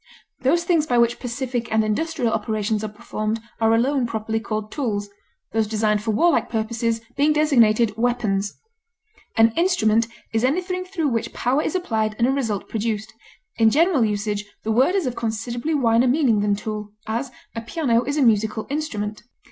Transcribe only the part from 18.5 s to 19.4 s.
instrument.